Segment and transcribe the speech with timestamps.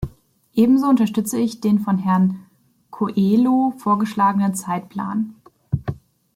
[0.55, 2.39] Ebenso unterstütze ich den von Herrn
[2.89, 5.35] Coelho vorgeschlagenen Zeitplan.